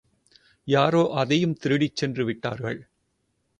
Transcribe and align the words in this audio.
யாரோ 0.67 1.09
அதையும் 1.13 1.55
திருடிச்சென்று 1.63 2.23
விட்டார்கள். 2.23 2.79